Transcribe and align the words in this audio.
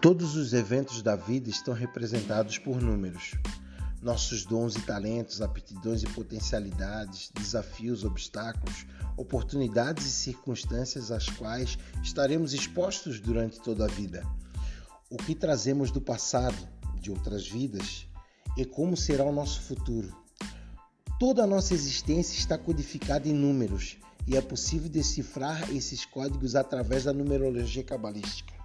Todos 0.00 0.36
os 0.36 0.52
eventos 0.52 1.02
da 1.02 1.16
vida 1.16 1.50
estão 1.50 1.74
representados 1.74 2.56
por 2.56 2.80
números. 2.80 3.32
Nossos 4.00 4.44
dons 4.44 4.76
e 4.76 4.80
talentos, 4.82 5.42
aptidões 5.42 6.04
e 6.04 6.06
potencialidades, 6.06 7.32
desafios, 7.34 8.04
obstáculos, 8.04 8.86
oportunidades 9.16 10.06
e 10.06 10.10
circunstâncias 10.10 11.10
às 11.10 11.28
quais 11.28 11.76
estaremos 12.00 12.54
expostos 12.54 13.18
durante 13.18 13.58
toda 13.58 13.86
a 13.86 13.88
vida. 13.88 14.24
O 15.10 15.16
que 15.16 15.34
trazemos 15.34 15.90
do 15.90 16.00
passado, 16.00 16.68
de 17.00 17.10
outras 17.10 17.48
vidas, 17.48 18.06
e 18.56 18.64
como 18.64 18.96
será 18.96 19.24
o 19.24 19.32
nosso 19.32 19.62
futuro. 19.62 20.16
Toda 21.18 21.42
a 21.42 21.46
nossa 21.46 21.74
existência 21.74 22.38
está 22.38 22.56
codificada 22.56 23.28
em 23.28 23.34
números 23.34 23.98
e 24.28 24.36
é 24.36 24.40
possível 24.40 24.88
decifrar 24.88 25.68
esses 25.74 26.04
códigos 26.04 26.54
através 26.54 27.02
da 27.02 27.12
numerologia 27.12 27.82
cabalística. 27.82 28.57